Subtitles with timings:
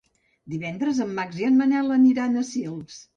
[0.53, 2.99] Divendres en Max i en Manel aniran a Sils.